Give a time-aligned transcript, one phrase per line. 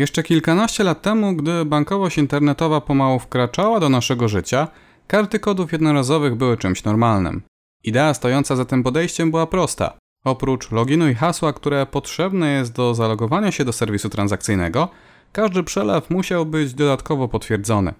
[0.00, 4.68] Jeszcze kilkanaście lat temu, gdy bankowość internetowa pomału wkraczała do naszego życia,
[5.06, 7.42] karty kodów jednorazowych były czymś normalnym.
[7.84, 9.98] Idea stojąca za tym podejściem była prosta.
[10.24, 14.88] Oprócz loginu i hasła, które potrzebne jest do zalogowania się do serwisu transakcyjnego,
[15.32, 17.94] każdy przelew musiał być dodatkowo potwierdzony.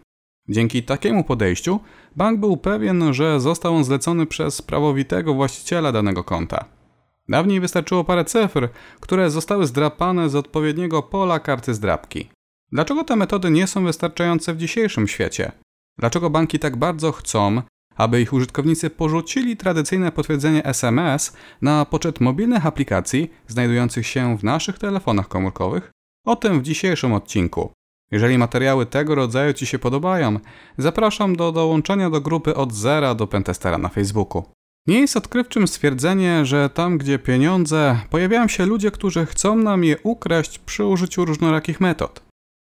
[0.49, 1.81] Dzięki takiemu podejściu
[2.17, 6.80] bank był pewien, że został on zlecony przez prawowitego właściciela danego konta.
[7.31, 8.69] Dawniej wystarczyło parę cyfr,
[9.01, 12.31] które zostały zdrapane z odpowiedniego pola karty zdrapki.
[12.73, 15.53] Dlaczego te metody nie są wystarczające w dzisiejszym świecie?
[15.99, 17.63] Dlaczego banki tak bardzo chcą,
[17.97, 24.79] aby ich użytkownicy porzucili tradycyjne potwierdzenie SMS na poczet mobilnych aplikacji znajdujących się w naszych
[24.79, 25.91] telefonach komórkowych?
[26.27, 27.73] O tym w dzisiejszym odcinku.
[28.11, 30.39] Jeżeli materiały tego rodzaju Ci się podobają,
[30.79, 34.45] zapraszam do dołączenia do grupy od zera do Pentestera na Facebooku.
[34.87, 39.97] Nie jest odkrywczym stwierdzenie, że tam gdzie pieniądze, pojawiają się ludzie, którzy chcą nam je
[40.03, 42.23] ukraść przy użyciu różnorakich metod.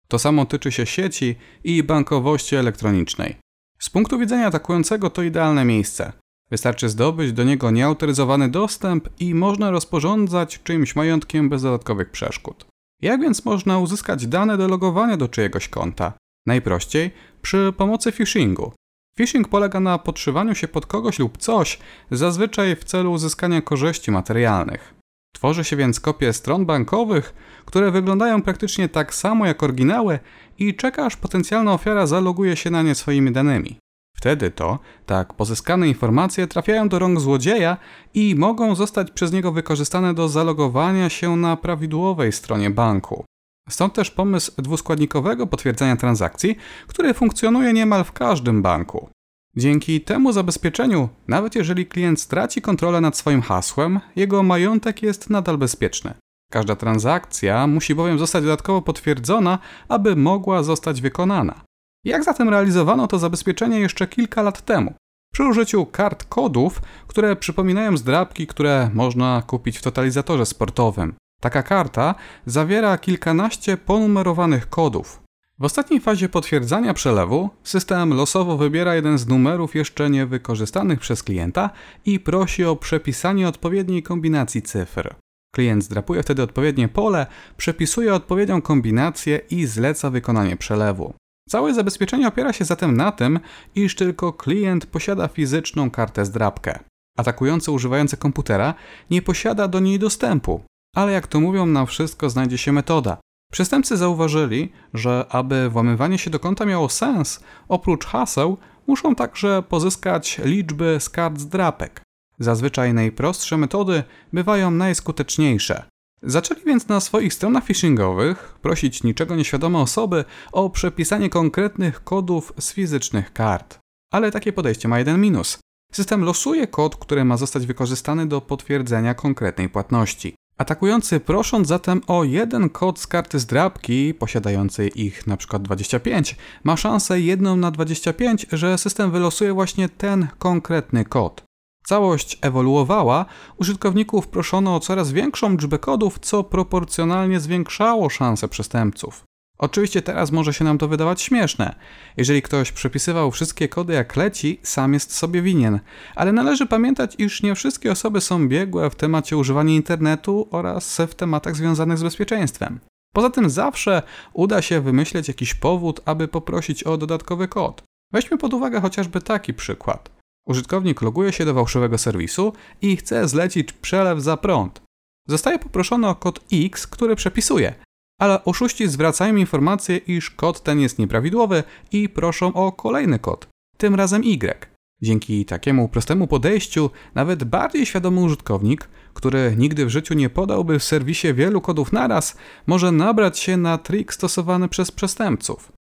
[0.08, 3.36] To samo tyczy się sieci i bankowości elektronicznej.
[3.78, 6.12] Z punktu widzenia atakującego to idealne miejsce.
[6.50, 12.66] Wystarczy zdobyć do niego nieautoryzowany dostęp i można rozporządzać czyimś majątkiem bez dodatkowych przeszkód.
[13.02, 16.12] Jak więc można uzyskać dane do logowania do czyjegoś konta?
[16.46, 17.10] Najprościej
[17.42, 18.72] przy pomocy phishingu.
[19.18, 21.78] Phishing polega na podszywaniu się pod kogoś lub coś,
[22.10, 24.94] zazwyczaj w celu uzyskania korzyści materialnych.
[25.34, 30.18] Tworzy się więc kopie stron bankowych, które wyglądają praktycznie tak samo jak oryginały
[30.58, 33.78] i czeka aż potencjalna ofiara zaloguje się na nie swoimi danymi.
[34.16, 37.76] Wtedy to, tak pozyskane informacje trafiają do rąk złodzieja
[38.14, 43.24] i mogą zostać przez niego wykorzystane do zalogowania się na prawidłowej stronie banku.
[43.68, 49.08] Stąd też pomysł dwuskładnikowego potwierdzenia transakcji, który funkcjonuje niemal w każdym banku.
[49.56, 55.58] Dzięki temu zabezpieczeniu, nawet jeżeli klient straci kontrolę nad swoim hasłem, jego majątek jest nadal
[55.58, 56.14] bezpieczny.
[56.50, 61.60] Każda transakcja musi bowiem zostać dodatkowo potwierdzona, aby mogła zostać wykonana.
[62.04, 64.94] Jak zatem realizowano to zabezpieczenie jeszcze kilka lat temu?
[65.34, 71.14] Przy użyciu kart kodów, które przypominają zdrabki, które można kupić w totalizatorze sportowym.
[71.44, 72.14] Taka karta
[72.46, 75.22] zawiera kilkanaście ponumerowanych kodów.
[75.58, 81.70] W ostatniej fazie potwierdzania przelewu system losowo wybiera jeden z numerów jeszcze niewykorzystanych przez klienta
[82.06, 85.14] i prosi o przepisanie odpowiedniej kombinacji cyfr.
[85.54, 91.14] Klient zdrapuje wtedy odpowiednie pole, przepisuje odpowiednią kombinację i zleca wykonanie przelewu.
[91.48, 93.40] Całe zabezpieczenie opiera się zatem na tym,
[93.74, 96.78] iż tylko klient posiada fizyczną kartę zdrapkę.
[97.18, 98.74] Atakujący używający komputera
[99.10, 100.60] nie posiada do niej dostępu,
[100.94, 103.16] ale jak to mówią, na wszystko znajdzie się metoda.
[103.52, 108.56] Przestępcy zauważyli, że aby włamywanie się do konta miało sens, oprócz haseł
[108.86, 112.02] muszą także pozyskać liczby z kart zdrapek.
[112.38, 115.84] Zazwyczaj najprostsze metody bywają najskuteczniejsze.
[116.22, 122.72] Zaczęli więc na swoich stronach phishingowych prosić niczego nieświadome osoby o przepisanie konkretnych kodów z
[122.72, 123.78] fizycznych kart.
[124.12, 125.58] Ale takie podejście ma jeden minus.
[125.92, 130.34] System losuje kod, który ma zostać wykorzystany do potwierdzenia konkretnej płatności.
[130.58, 135.58] Atakujący prosząc zatem o jeden kod z karty zdrabki, posiadającej ich np.
[135.58, 141.42] 25, ma szansę jedną na 25, że system wylosuje właśnie ten konkretny kod.
[141.86, 143.26] Całość ewoluowała,
[143.56, 149.24] użytkowników proszono o coraz większą liczbę kodów, co proporcjonalnie zwiększało szanse przestępców.
[149.58, 151.74] Oczywiście teraz może się nam to wydawać śmieszne.
[152.16, 155.80] Jeżeli ktoś przepisywał wszystkie kody jak leci, sam jest sobie winien.
[156.14, 161.14] Ale należy pamiętać, iż nie wszystkie osoby są biegłe w temacie używania internetu oraz w
[161.14, 162.80] tematach związanych z bezpieczeństwem.
[163.14, 167.82] Poza tym zawsze uda się wymyśleć jakiś powód, aby poprosić o dodatkowy kod.
[168.12, 170.10] Weźmy pod uwagę chociażby taki przykład.
[170.46, 174.82] Użytkownik loguje się do fałszywego serwisu i chce zlecić przelew za prąd.
[175.28, 177.74] Zostaje poproszony o kod X, który przepisuje,
[178.18, 183.94] ale oszuści zwracają informację, iż kod ten jest nieprawidłowy i proszą o kolejny kod, tym
[183.94, 184.74] razem Y.
[185.02, 190.84] Dzięki takiemu prostemu podejściu, nawet bardziej świadomy użytkownik, który nigdy w życiu nie podałby w
[190.84, 192.36] serwisie wielu kodów naraz,
[192.66, 195.72] może nabrać się na trik stosowany przez przestępców.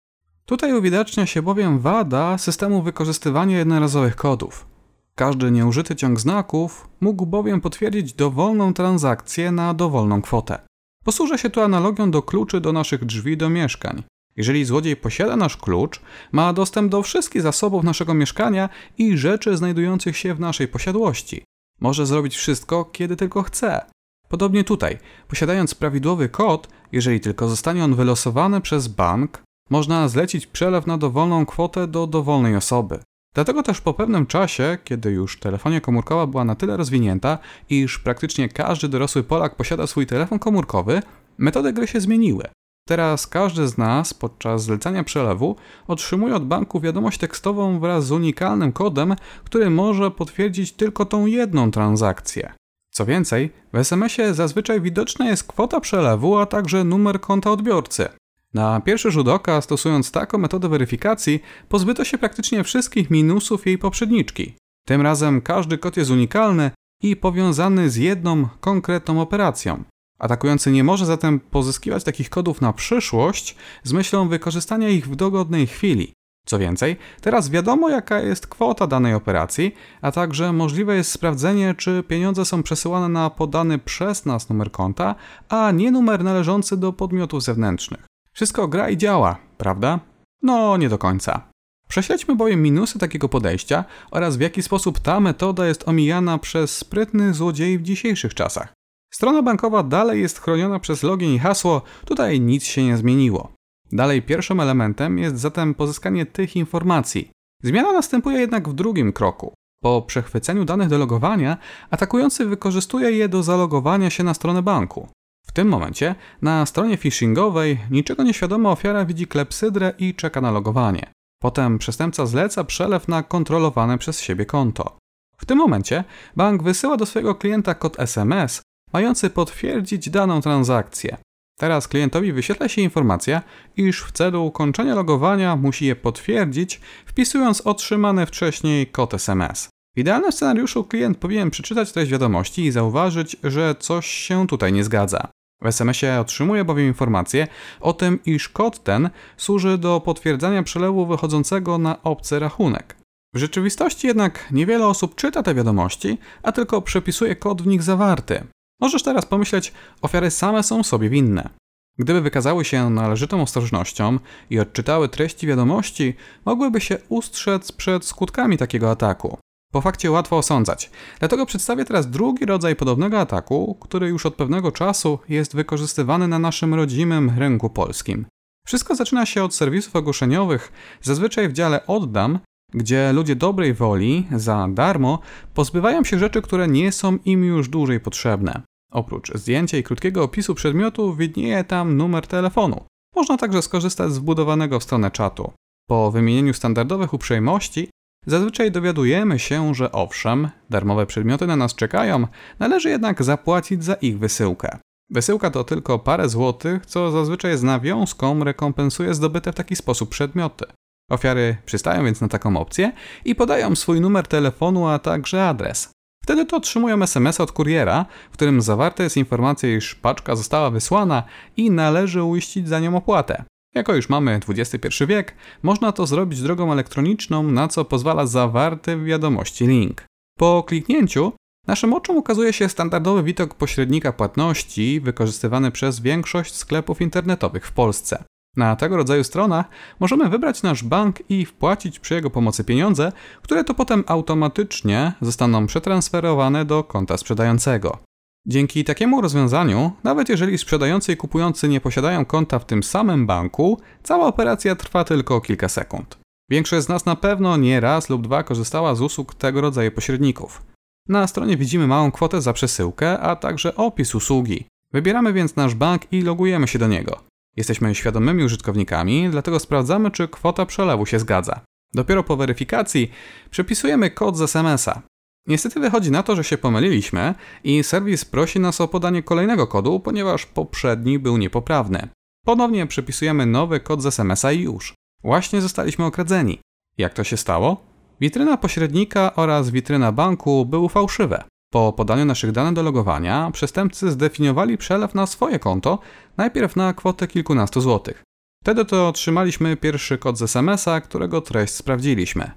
[0.45, 4.67] Tutaj uwidacznia się bowiem wada systemu wykorzystywania jednorazowych kodów.
[5.15, 10.59] Każdy nieużyty ciąg znaków mógł bowiem potwierdzić dowolną transakcję na dowolną kwotę.
[11.03, 14.03] Posłużę się tu analogią do kluczy do naszych drzwi do mieszkań.
[14.35, 16.01] Jeżeli złodziej posiada nasz klucz,
[16.31, 21.43] ma dostęp do wszystkich zasobów naszego mieszkania i rzeczy znajdujących się w naszej posiadłości.
[21.81, 23.85] Może zrobić wszystko, kiedy tylko chce.
[24.29, 24.97] Podobnie tutaj,
[25.27, 31.45] posiadając prawidłowy kod, jeżeli tylko zostanie on wylosowany przez bank, można zlecić przelew na dowolną
[31.45, 32.99] kwotę do dowolnej osoby.
[33.33, 37.37] Dlatego też po pewnym czasie, kiedy już telefonia komórkowa była na tyle rozwinięta,
[37.69, 41.01] iż praktycznie każdy dorosły Polak posiada swój telefon komórkowy,
[41.37, 42.43] metody gry się zmieniły.
[42.87, 45.55] Teraz każdy z nas podczas zlecania przelewu
[45.87, 51.71] otrzymuje od banku wiadomość tekstową wraz z unikalnym kodem, który może potwierdzić tylko tą jedną
[51.71, 52.53] transakcję.
[52.91, 58.09] Co więcej, w SMS-ie zazwyczaj widoczna jest kwota przelewu, a także numer konta odbiorcy.
[58.53, 61.39] Na pierwszy rzut oka, stosując taką metodę weryfikacji,
[61.69, 64.55] pozbyto się praktycznie wszystkich minusów jej poprzedniczki.
[64.87, 66.71] Tym razem każdy kod jest unikalny
[67.03, 69.83] i powiązany z jedną konkretną operacją.
[70.19, 75.67] Atakujący nie może zatem pozyskiwać takich kodów na przyszłość z myślą wykorzystania ich w dogodnej
[75.67, 76.13] chwili.
[76.45, 82.03] Co więcej, teraz wiadomo jaka jest kwota danej operacji, a także możliwe jest sprawdzenie, czy
[82.07, 85.15] pieniądze są przesyłane na podany przez nas numer konta,
[85.49, 88.12] a nie numer należący do podmiotów zewnętrznych.
[88.33, 89.99] Wszystko gra i działa, prawda?
[90.41, 91.49] No, nie do końca.
[91.87, 97.35] Prześledźmy bowiem minusy takiego podejścia oraz w jaki sposób ta metoda jest omijana przez sprytnych
[97.35, 98.73] złodziei w dzisiejszych czasach.
[99.13, 103.51] Strona bankowa dalej jest chroniona przez login i hasło, tutaj nic się nie zmieniło.
[103.91, 107.29] Dalej pierwszym elementem jest zatem pozyskanie tych informacji.
[107.63, 109.53] Zmiana następuje jednak w drugim kroku.
[109.83, 111.57] Po przechwyceniu danych do logowania,
[111.89, 115.07] atakujący wykorzystuje je do zalogowania się na stronę banku.
[115.53, 121.11] W tym momencie na stronie phishingowej niczego nieświadoma ofiara widzi klepsydrę i czeka na logowanie.
[121.41, 124.97] Potem przestępca zleca przelew na kontrolowane przez siebie konto.
[125.37, 126.03] W tym momencie
[126.35, 128.61] bank wysyła do swojego klienta kod SMS,
[128.93, 131.17] mający potwierdzić daną transakcję.
[131.59, 133.41] Teraz klientowi wyświetla się informacja,
[133.77, 139.69] iż w celu ukończenia logowania musi je potwierdzić, wpisując otrzymany wcześniej kod SMS.
[139.95, 144.83] W idealnym scenariuszu klient powinien przeczytać treść wiadomości i zauważyć, że coś się tutaj nie
[144.83, 145.32] zgadza.
[145.63, 147.47] W SMS-ie otrzymuje bowiem informację
[147.79, 152.95] o tym, iż kod ten służy do potwierdzania przelewu wychodzącego na obcy rachunek.
[153.33, 158.43] W rzeczywistości jednak niewiele osób czyta te wiadomości, a tylko przepisuje kod w nich zawarty.
[158.81, 161.49] Możesz teraz pomyśleć, ofiary same są sobie winne.
[161.97, 164.19] Gdyby wykazały się należytą ostrożnością
[164.49, 166.13] i odczytały treści wiadomości,
[166.45, 169.37] mogłyby się ustrzec przed skutkami takiego ataku.
[169.73, 170.91] Po fakcie łatwo osądzać.
[171.19, 176.39] Dlatego przedstawię teraz drugi rodzaj podobnego ataku, który już od pewnego czasu jest wykorzystywany na
[176.39, 178.25] naszym rodzimym rynku polskim.
[178.67, 180.71] Wszystko zaczyna się od serwisów ogłoszeniowych,
[181.01, 182.39] zazwyczaj w dziale oddam,
[182.73, 185.19] gdzie ludzie dobrej woli za darmo
[185.53, 188.61] pozbywają się rzeczy, które nie są im już dłużej potrzebne.
[188.91, 192.85] Oprócz zdjęcia i krótkiego opisu przedmiotu widnieje tam numer telefonu.
[193.15, 195.51] Można także skorzystać z wbudowanego w stronę czatu.
[195.89, 197.89] Po wymienieniu standardowych uprzejmości
[198.25, 202.27] zazwyczaj dowiadujemy się, że owszem, darmowe przedmioty na nas czekają,
[202.59, 204.77] należy jednak zapłacić za ich wysyłkę.
[205.09, 210.65] Wysyłka to tylko parę złotych, co zazwyczaj z nawiązką rekompensuje zdobyte w taki sposób przedmioty.
[211.11, 212.91] Ofiary przystają więc na taką opcję
[213.25, 215.89] i podają swój numer telefonu, a także adres.
[216.23, 221.23] Wtedy to otrzymują SMS od kuriera, w którym zawarta jest informacja, iż paczka została wysłana
[221.57, 223.43] i należy uiścić za nią opłatę.
[223.75, 229.03] Jako już mamy XXI wiek, można to zrobić drogą elektroniczną, na co pozwala zawarty w
[229.03, 230.05] wiadomości link.
[230.37, 231.33] Po kliknięciu
[231.67, 238.23] naszym oczom ukazuje się standardowy widok pośrednika płatności wykorzystywany przez większość sklepów internetowych w Polsce.
[238.57, 239.65] Na tego rodzaju stronach
[239.99, 243.11] możemy wybrać nasz bank i wpłacić przy jego pomocy pieniądze,
[243.41, 247.97] które to potem automatycznie zostaną przetransferowane do konta sprzedającego.
[248.45, 253.81] Dzięki takiemu rozwiązaniu, nawet jeżeli sprzedający i kupujący nie posiadają konta w tym samym banku,
[254.03, 256.17] cała operacja trwa tylko kilka sekund.
[256.49, 260.61] Większość z nas na pewno nie raz lub dwa korzystała z usług tego rodzaju pośredników.
[261.09, 264.65] Na stronie widzimy małą kwotę za przesyłkę, a także opis usługi.
[264.93, 267.19] Wybieramy więc nasz bank i logujemy się do niego.
[267.57, 271.59] Jesteśmy świadomymi użytkownikami, dlatego sprawdzamy, czy kwota przelewu się zgadza.
[271.93, 273.11] Dopiero po weryfikacji
[273.49, 275.01] przepisujemy kod z SMS-a.
[275.47, 279.99] Niestety wychodzi na to, że się pomyliliśmy i serwis prosi nas o podanie kolejnego kodu,
[279.99, 282.07] ponieważ poprzedni był niepoprawny.
[282.45, 284.93] Ponownie przepisujemy nowy kod z SMS-a i już.
[285.23, 286.59] Właśnie zostaliśmy okradzeni.
[286.97, 287.77] Jak to się stało?
[288.21, 291.43] Witryna pośrednika oraz witryna banku były fałszywe.
[291.71, 295.99] Po podaniu naszych danych do logowania, przestępcy zdefiniowali przelew na swoje konto,
[296.37, 298.23] najpierw na kwotę kilkunastu złotych.
[298.63, 302.51] Wtedy to otrzymaliśmy pierwszy kod z SMS-a, którego treść sprawdziliśmy.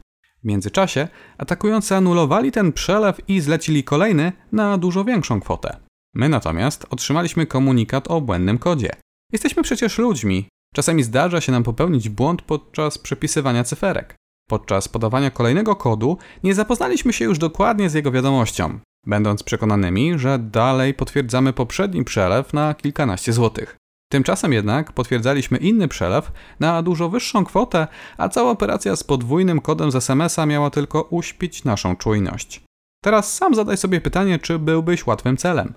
[0.47, 5.77] W międzyczasie atakujący anulowali ten przelew i zlecili kolejny na dużo większą kwotę.
[6.15, 8.91] My natomiast otrzymaliśmy komunikat o błędnym kodzie.
[9.33, 10.49] Jesteśmy przecież ludźmi.
[10.75, 14.15] Czasami zdarza się nam popełnić błąd podczas przepisywania cyferek.
[14.49, 20.39] Podczas podawania kolejnego kodu nie zapoznaliśmy się już dokładnie z jego wiadomością będąc przekonanymi, że
[20.39, 23.77] dalej potwierdzamy poprzedni przelew na kilkanaście złotych.
[24.13, 27.87] Tymczasem jednak potwierdzaliśmy inny przelew na dużo wyższą kwotę,
[28.17, 32.61] a cała operacja z podwójnym kodem z SMS-a miała tylko uśpić naszą czujność.
[33.05, 35.75] Teraz sam zadaj sobie pytanie, czy byłbyś łatwym celem.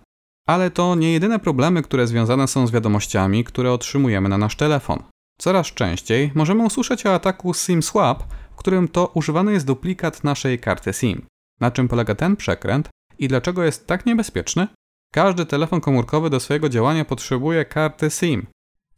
[0.48, 5.04] Ale to nie jedyne problemy, które związane są z wiadomościami, które otrzymujemy na nasz telefon.
[5.40, 10.60] Coraz częściej możemy usłyszeć o ataku SIM swap, w którym to używany jest duplikat naszej
[10.60, 11.26] karty SIM.
[11.60, 14.68] Na czym polega ten przekręt i dlaczego jest tak niebezpieczny?
[15.14, 18.48] Każdy telefon komórkowy do swojego działania potrzebuje karty SIM.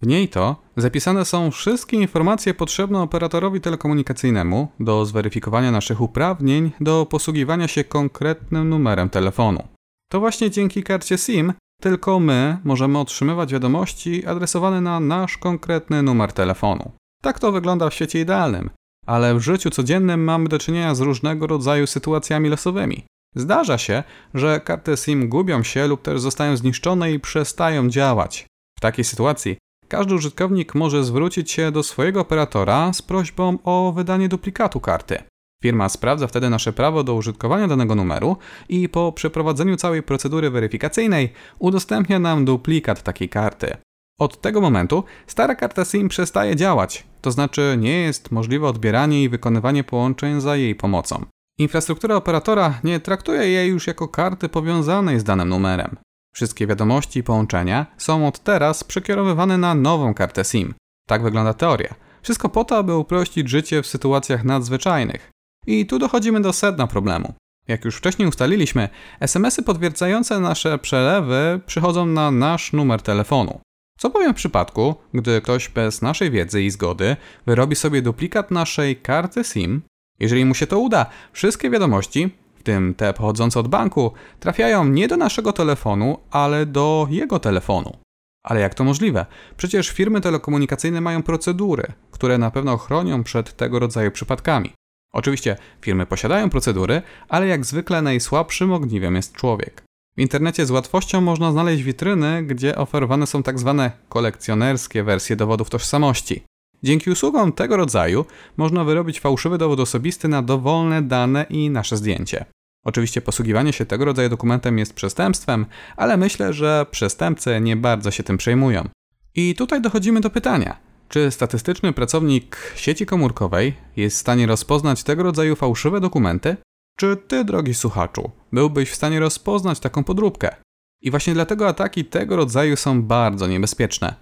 [0.02, 7.06] W niej to zapisane są wszystkie informacje potrzebne operatorowi telekomunikacyjnemu do zweryfikowania naszych uprawnień do
[7.06, 9.64] posługiwania się konkretnym numerem telefonu.
[10.12, 16.34] To właśnie dzięki karcie SIM tylko my możemy otrzymywać wiadomości adresowane na nasz konkretny numer
[16.34, 16.92] telefonu.
[17.22, 18.70] Tak to wygląda w świecie idealnym,
[19.06, 23.06] ale w życiu codziennym mamy do czynienia z różnego rodzaju sytuacjami losowymi.
[23.36, 28.46] Zdarza się, że karty SIM gubią się lub też zostają zniszczone i przestają działać.
[28.78, 29.58] W takiej sytuacji
[29.88, 35.24] każdy użytkownik może zwrócić się do swojego operatora z prośbą o wydanie duplikatu karty.
[35.64, 38.38] Firma sprawdza wtedy nasze prawo do użytkowania danego numeru
[38.70, 43.78] i po przeprowadzeniu całej procedury weryfikacyjnej udostępnia nam duplikat takiej karty.
[44.20, 49.30] Od tego momentu stara karta SIM przestaje działać, to znaczy nie jest możliwe odbieranie i
[49.30, 51.26] wykonywanie połączeń za jej pomocą.
[51.58, 55.98] Infrastruktura operatora nie traktuje jej już jako karty powiązanej z danym numerem.
[56.34, 60.74] Wszystkie wiadomości i połączenia są od teraz przekierowywane na nową kartę SIM.
[61.08, 61.96] Tak wygląda teoria.
[62.22, 65.32] Wszystko po to, aby uprościć życie w sytuacjach nadzwyczajnych.
[65.68, 67.34] I tu dochodzimy do sedna problemu.
[67.68, 68.90] Jak już wcześniej ustaliliśmy,
[69.20, 73.60] SMS-y potwierdzające nasze przelewy przychodzą na nasz numer telefonu.
[74.00, 77.16] Co powiem w przypadku, gdy ktoś bez naszej wiedzy i zgody
[77.46, 79.82] wyrobi sobie duplikat naszej karty SIM?
[80.20, 85.08] Jeżeli mu się to uda, wszystkie wiadomości, w tym te pochodzące od banku, trafiają nie
[85.08, 87.98] do naszego telefonu, ale do jego telefonu.
[88.44, 89.26] Ale jak to możliwe?
[89.58, 94.74] Przecież firmy telekomunikacyjne mają procedury, które na pewno chronią przed tego rodzaju przypadkami.
[95.14, 99.84] Oczywiście firmy posiadają procedury, ale jak zwykle najsłabszym ogniwem jest człowiek.
[100.18, 105.70] W internecie z łatwością można znaleźć witryny, gdzie oferowane są tak zwane kolekcjonerskie wersje dowodów
[105.70, 106.44] tożsamości.
[106.84, 108.26] Dzięki usługom tego rodzaju
[108.58, 112.46] można wyrobić fałszywy dowód osobisty na dowolne dane i nasze zdjęcie.
[112.84, 115.66] Oczywiście posługiwanie się tego rodzaju dokumentem jest przestępstwem,
[115.98, 118.90] ale myślę, że przestępcy nie bardzo się tym przejmują.
[119.36, 120.78] I tutaj dochodzimy do pytania:
[121.10, 126.58] czy statystyczny pracownik sieci komórkowej jest w stanie rozpoznać tego rodzaju fałszywe dokumenty?
[126.98, 130.56] Czy ty, drogi słuchaczu, byłbyś w stanie rozpoznać taką podróbkę?
[131.02, 134.16] I właśnie dlatego ataki tego rodzaju są bardzo niebezpieczne.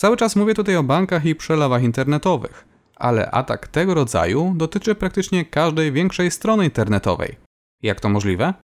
[0.00, 2.64] Cały czas mówię tutaj o bankach i przelewach internetowych,
[2.96, 7.36] ale atak tego rodzaju dotyczy praktycznie każdej większej strony internetowej.
[7.82, 8.54] Jak to możliwe?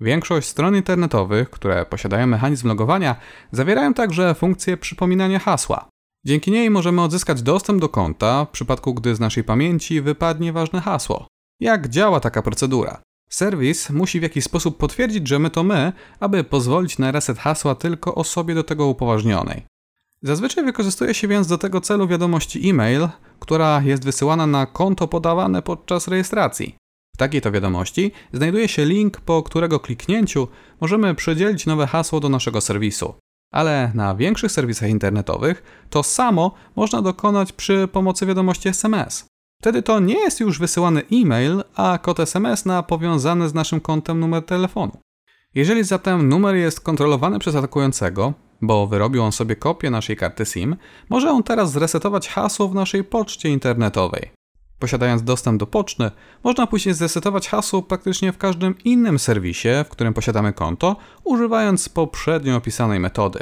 [0.00, 3.16] Większość stron internetowych, które posiadają mechanizm logowania,
[3.52, 5.88] zawierają także funkcję przypominania hasła.
[6.26, 10.80] Dzięki niej możemy odzyskać dostęp do konta w przypadku, gdy z naszej pamięci wypadnie ważne
[10.80, 11.26] hasło.
[11.60, 13.02] Jak działa taka procedura?
[13.30, 17.74] Serwis musi w jakiś sposób potwierdzić, że my to my, aby pozwolić na reset hasła
[17.74, 19.75] tylko osobie do tego upoważnionej.
[20.26, 23.08] Zazwyczaj wykorzystuje się więc do tego celu wiadomości e-mail,
[23.40, 26.76] która jest wysyłana na konto podawane podczas rejestracji.
[27.14, 30.48] W takiej to wiadomości znajduje się link, po którego kliknięciu
[30.80, 33.14] możemy przydzielić nowe hasło do naszego serwisu
[33.56, 39.26] ale na większych serwisach internetowych to samo można dokonać przy pomocy wiadomości SMS.
[39.62, 44.20] Wtedy to nie jest już wysyłany e-mail, a kod SMS na powiązany z naszym kontem
[44.20, 44.92] numer telefonu.
[45.54, 50.76] Jeżeli zatem numer jest kontrolowany przez atakującego, bo wyrobił on sobie kopię naszej karty SIM,
[51.08, 54.30] może on teraz zresetować hasło w naszej poczcie internetowej.
[54.78, 56.10] Posiadając dostęp do poczty,
[56.44, 62.56] można później zresetować hasło praktycznie w każdym innym serwisie, w którym posiadamy konto, używając poprzednio
[62.56, 63.38] opisanej metody.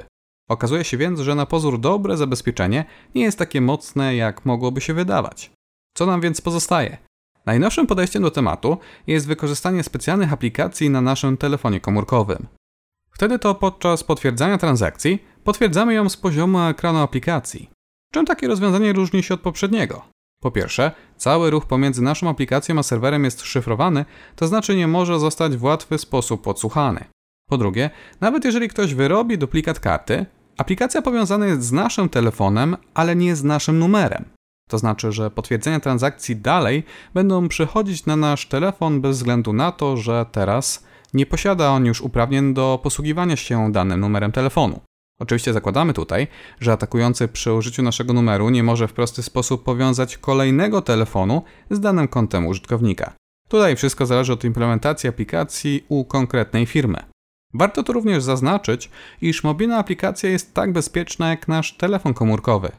[0.49, 4.95] Okazuje się więc, że na pozór dobre zabezpieczenie nie jest takie mocne, jak mogłoby się
[4.95, 5.51] wydawać.
[5.97, 6.99] Co nam więc pozostaje?
[7.47, 12.47] Najnowszym podejściem do tematu jest wykorzystanie specjalnych aplikacji na naszym telefonie komórkowym.
[13.15, 17.71] Wtedy to podczas potwierdzania transakcji potwierdzamy ją z poziomu ekranu aplikacji.
[18.13, 20.03] Czym takie rozwiązanie różni się od poprzedniego?
[20.43, 24.05] Po pierwsze, cały ruch pomiędzy naszą aplikacją a serwerem jest szyfrowany,
[24.37, 27.05] to znaczy nie może zostać w łatwy sposób podsłuchany.
[27.49, 27.91] Po drugie,
[28.21, 30.27] nawet jeżeli ktoś wyrobi duplikat karty,
[30.59, 34.25] aplikacja powiązana jest z naszym telefonem, ale nie z naszym numerem.
[34.69, 39.97] To znaczy, że potwierdzenia transakcji dalej będą przychodzić na nasz telefon bez względu na to,
[39.97, 44.81] że teraz nie posiada on już uprawnień do posługiwania się danym numerem telefonu.
[45.21, 46.27] Oczywiście zakładamy tutaj,
[46.61, 51.81] że atakujący przy użyciu naszego numeru nie może w prosty sposób powiązać kolejnego telefonu z
[51.81, 53.13] danym kontem użytkownika.
[53.49, 56.99] Tutaj wszystko zależy od implementacji aplikacji u konkretnej firmy.
[57.55, 58.91] Warto tu również zaznaczyć,
[59.21, 62.71] iż mobilna aplikacja jest tak bezpieczna jak nasz telefon komórkowy.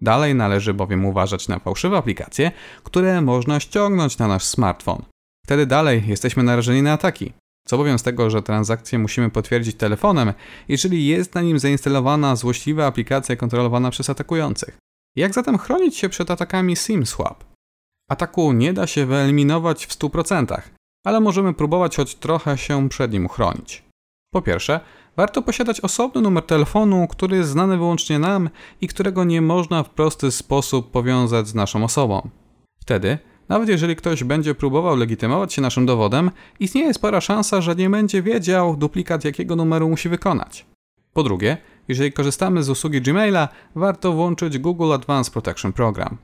[0.00, 5.02] Dalej należy bowiem uważać na fałszywe aplikacje, które można ściągnąć na nasz smartfon.
[5.46, 7.32] Wtedy dalej jesteśmy narażeni na ataki.
[7.68, 10.32] Co bowiem z tego, że transakcję musimy potwierdzić telefonem,
[10.68, 14.78] jeżeli jest na nim zainstalowana złośliwa aplikacja kontrolowana przez atakujących?
[15.16, 17.34] Jak zatem chronić się przed atakami SIM-swap?
[18.10, 20.60] Ataku nie da się wyeliminować w 100%,
[21.04, 23.82] ale możemy próbować choć trochę się przed nim uchronić.
[24.32, 24.80] Po pierwsze,
[25.16, 29.90] warto posiadać osobny numer telefonu, który jest znany wyłącznie nam i którego nie można w
[29.90, 32.28] prosty sposób powiązać z naszą osobą.
[32.80, 37.90] Wtedy, nawet jeżeli ktoś będzie próbował legitymować się naszym dowodem, istnieje spora szansa, że nie
[37.90, 40.66] będzie wiedział duplikat jakiego numeru musi wykonać.
[41.12, 41.56] Po drugie,
[41.88, 46.16] jeżeli korzystamy z usługi Gmaila, warto włączyć Google Advanced Protection Program.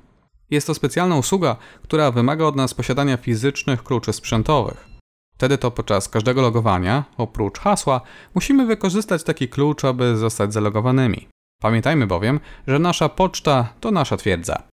[0.50, 4.88] Jest to specjalna usługa, która wymaga od nas posiadania fizycznych kluczy sprzętowych.
[5.34, 8.00] Wtedy to podczas każdego logowania, oprócz hasła,
[8.34, 11.28] musimy wykorzystać taki klucz, aby zostać zalogowanymi.
[11.62, 14.69] Pamiętajmy bowiem, że nasza poczta to nasza twierdza.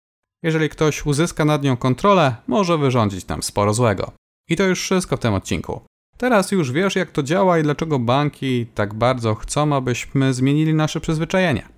[0.42, 4.12] Jeżeli ktoś uzyska nad nią kontrolę, może wyrządzić nam sporo złego.
[4.48, 5.80] I to już wszystko w tym odcinku.
[6.16, 11.00] Teraz już wiesz, jak to działa i dlaczego banki tak bardzo chcą, abyśmy zmienili nasze
[11.00, 11.68] przyzwyczajenia.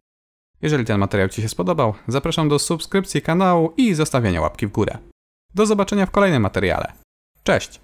[0.63, 4.99] Jeżeli ten materiał Ci się spodobał, zapraszam do subskrypcji kanału i zostawienia łapki w górę.
[5.55, 6.93] Do zobaczenia w kolejnym materiale.
[7.43, 7.81] Cześć!